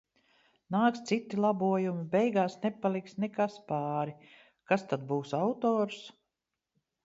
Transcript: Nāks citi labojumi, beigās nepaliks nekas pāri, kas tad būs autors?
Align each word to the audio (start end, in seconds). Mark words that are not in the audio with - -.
Nāks 0.75 1.03
citi 1.09 1.37
labojumi, 1.45 2.07
beigās 2.15 2.57
nepaliks 2.65 3.17
nekas 3.25 3.61
pāri, 3.69 4.19
kas 4.73 4.89
tad 4.95 5.07
būs 5.15 5.39
autors? 5.45 6.05